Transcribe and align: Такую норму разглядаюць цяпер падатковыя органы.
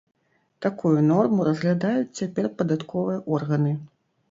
Такую 0.65 0.93
норму 1.09 1.45
разглядаюць 1.49 2.17
цяпер 2.23 2.51
падатковыя 2.63 3.23
органы. 3.39 3.79